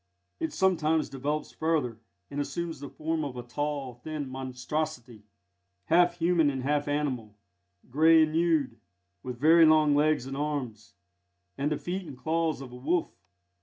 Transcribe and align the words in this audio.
It 0.39 0.51
sometimes 0.51 1.09
develops 1.11 1.51
further, 1.51 1.99
and 2.31 2.41
assumes 2.41 2.79
the 2.79 2.89
form 2.89 3.23
of 3.23 3.37
a 3.37 3.43
tall, 3.43 3.93
thin 3.93 4.27
monstrosity, 4.27 5.25
half 5.89 6.17
human 6.17 6.49
and 6.49 6.63
half 6.63 6.87
animal, 6.87 7.37
grey 7.87 8.23
and 8.23 8.31
nude, 8.31 8.79
with 9.21 9.37
very 9.39 9.63
long 9.67 9.93
legs 9.95 10.25
and 10.25 10.35
arms, 10.35 10.95
and 11.55 11.71
the 11.71 11.77
feet 11.77 12.07
and 12.07 12.17
claws 12.17 12.61
of 12.61 12.71
a 12.71 12.75
wolf. 12.75 13.11